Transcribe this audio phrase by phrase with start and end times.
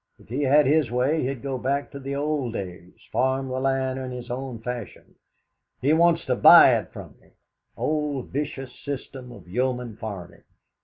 [0.17, 3.99] If he had his way, he'd go back to the old days, farm the land
[3.99, 5.13] in his own fashion.
[5.79, 7.33] He wants to buy it from me.
[7.77, 10.43] Old vicious system of yeoman farming.